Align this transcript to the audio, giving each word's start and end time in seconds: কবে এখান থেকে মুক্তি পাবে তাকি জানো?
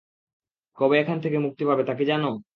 কবে 0.77 0.95
এখান 0.99 1.17
থেকে 1.23 1.37
মুক্তি 1.39 1.63
পাবে 1.65 1.83
তাকি 1.89 2.03
জানো? 2.11 2.27